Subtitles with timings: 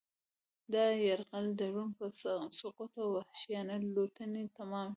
[0.73, 2.05] دا یرغل د روم په
[2.59, 4.89] سقوط او وحشیانه لوټنې تمام شو